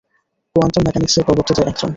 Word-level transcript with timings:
Quantum 0.55 0.83
মেকানিক্সের 0.87 1.25
প্রবক্তাদের 1.27 1.65
এক 1.67 1.75
জন। 1.79 1.89